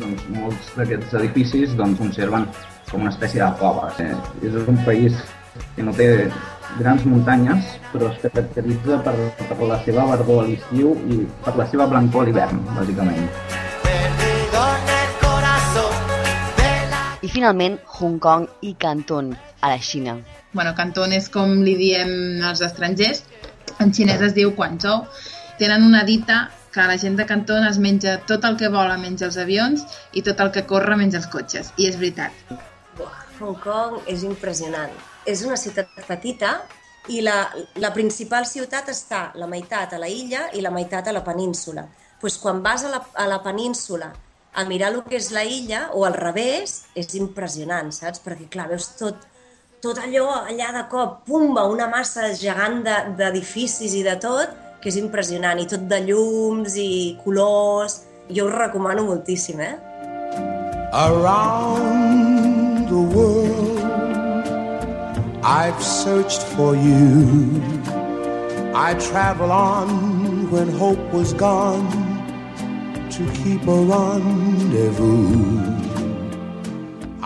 doncs 0.00 0.24
molts 0.34 0.72
d'aquests 0.78 1.14
edificis 1.20 1.76
doncs, 1.78 2.00
conserven 2.00 2.48
com 2.90 3.04
una 3.04 3.12
espècie 3.12 3.44
de 3.44 3.50
coves. 3.60 4.00
Eh, 4.00 4.48
és 4.48 4.56
un 4.64 4.80
país 4.88 5.20
que 5.76 5.84
no 5.84 5.92
té 5.92 6.08
grans 6.76 7.04
muntanyes, 7.08 7.78
però 7.92 8.10
es 8.12 8.18
caracteritza 8.22 8.98
per, 9.06 9.14
per 9.48 9.58
la 9.64 9.78
seva 9.86 10.04
verdor 10.12 10.42
a 10.42 10.48
l'estiu 10.48 10.92
i 11.08 11.22
per 11.44 11.56
la 11.56 11.66
seva 11.70 11.88
blancor 11.90 12.26
a 12.26 12.28
l'hivern, 12.28 12.60
bàsicament. 12.76 13.30
I 17.22 17.28
finalment, 17.28 17.80
Hong 17.98 18.20
Kong 18.22 18.46
i 18.62 18.74
Canton, 18.78 19.32
a 19.60 19.72
la 19.72 19.80
Xina. 19.82 20.14
Bueno, 20.52 20.74
Canton 20.76 21.12
és 21.16 21.26
com 21.32 21.58
li 21.66 21.74
diem 21.80 22.44
als 22.46 22.62
estrangers, 22.64 23.24
en 23.82 23.92
xinès 23.94 24.22
es 24.28 24.36
diu 24.36 24.54
Guangzhou. 24.56 25.04
Tenen 25.58 25.84
una 25.86 26.04
dita 26.06 26.46
que 26.72 26.86
la 26.86 26.96
gent 27.02 27.18
de 27.18 27.26
Canton 27.26 27.66
es 27.66 27.78
menja 27.82 28.18
tot 28.30 28.46
el 28.46 28.56
que 28.60 28.70
vola 28.70 28.96
menys 29.02 29.24
els 29.26 29.38
avions 29.42 29.84
i 30.12 30.22
tot 30.22 30.40
el 30.44 30.52
que 30.54 30.64
corre 30.70 30.96
menys 31.00 31.18
els 31.18 31.28
cotxes. 31.32 31.72
I 31.76 31.90
és 31.90 31.98
veritat. 32.00 32.32
Hong 33.40 33.58
Kong 33.62 34.02
és 34.06 34.24
impressionant. 34.26 34.94
És 35.28 35.44
una 35.44 35.58
ciutat 35.60 35.90
petita 36.08 36.54
i 37.12 37.20
la, 37.24 37.48
la 37.80 37.90
principal 37.92 38.46
ciutat 38.48 38.88
està 38.92 39.28
la 39.36 39.48
meitat 39.48 39.92
a 39.92 40.00
la 40.00 40.08
illa 40.08 40.48
i 40.56 40.62
la 40.64 40.72
meitat 40.72 41.08
a 41.08 41.12
la 41.12 41.24
península. 41.24 41.84
Pues 42.20 42.38
quan 42.40 42.62
vas 42.64 42.84
a 42.84 42.90
la, 42.92 43.02
a 43.14 43.26
la 43.30 43.42
península 43.44 44.08
a 44.58 44.64
mirar 44.64 44.90
el 44.94 45.02
que 45.06 45.16
és 45.20 45.30
la 45.30 45.44
illa, 45.44 45.90
o 45.94 46.04
al 46.08 46.16
revés, 46.16 46.88
és 46.98 47.12
impressionant, 47.14 47.92
saps? 47.94 48.18
Perquè, 48.24 48.48
clar, 48.50 48.66
veus 48.72 48.88
tot, 48.98 49.14
tot 49.84 50.00
allò 50.02 50.24
allà 50.40 50.72
de 50.74 50.82
cop, 50.90 51.20
pumba, 51.28 51.62
una 51.70 51.86
massa 51.92 52.32
gegant 52.34 52.82
de- 52.82 53.04
d'edificis 53.20 53.94
i 53.94 54.02
de 54.02 54.16
tot, 54.18 54.48
que 54.82 54.88
és 54.90 54.96
impressionant, 54.98 55.60
i 55.60 55.66
tot 55.70 55.86
de 55.90 56.00
llums 56.08 56.74
i 56.80 57.18
colors. 57.22 58.00
Jo 58.28 58.48
us 58.48 58.54
recomano 58.56 59.04
moltíssim, 59.06 59.60
eh? 59.60 59.76
Around 60.92 62.88
the 62.88 62.94
world, 63.14 63.27
I've 65.42 65.82
searched 65.82 66.42
for 66.42 66.74
you. 66.74 67.62
I 68.74 68.94
travel 68.94 69.52
on 69.52 70.50
when 70.50 70.68
hope 70.68 70.98
was 71.12 71.32
gone 71.32 71.88
to 73.10 73.30
keep 73.32 73.66
a 73.66 73.82
rendezvous. 73.82 75.87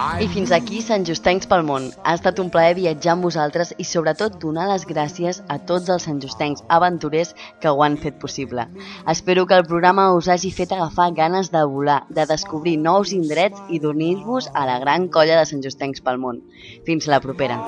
I 0.02 0.26
fins 0.32 0.50
aquí 0.54 0.80
Sant 0.82 1.04
Justencs 1.06 1.46
pel 1.50 1.62
món. 1.66 1.84
Ha 2.02 2.14
estat 2.16 2.40
un 2.42 2.48
plaer 2.50 2.74
viatjar 2.78 3.12
amb 3.14 3.26
vosaltres 3.28 3.70
i 3.78 3.84
sobretot 3.86 4.38
donar 4.42 4.64
les 4.70 4.86
gràcies 4.88 5.38
a 5.52 5.58
tots 5.68 5.92
els 5.94 6.06
Sant 6.08 6.18
Justencs 6.24 6.64
aventurers 6.76 7.30
que 7.62 7.70
ho 7.70 7.84
han 7.86 7.98
fet 8.02 8.18
possible. 8.22 8.66
Espero 9.14 9.46
que 9.46 9.54
el 9.60 9.66
programa 9.68 10.08
us 10.16 10.28
hagi 10.32 10.50
fet 10.50 10.74
agafar 10.74 11.12
ganes 11.14 11.52
de 11.54 11.62
volar, 11.74 12.00
de 12.10 12.26
descobrir 12.26 12.76
nous 12.82 13.12
indrets 13.14 13.62
i 13.70 13.78
d'unir-vos 13.78 14.50
a 14.54 14.66
la 14.66 14.80
gran 14.82 15.06
colla 15.06 15.38
de 15.38 15.46
Sant 15.46 15.62
Justencs 15.62 16.02
pel 16.02 16.18
món. 16.18 16.42
Fins 16.88 17.06
la 17.06 17.20
propera. 17.22 17.60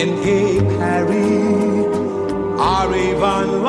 in 0.00 0.16
Paris, 0.78 1.89
or 2.60 2.94
even 2.94 3.62